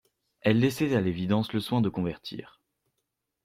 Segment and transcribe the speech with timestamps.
[0.39, 2.59] Elle laissait à l'évidence le soin de convertir.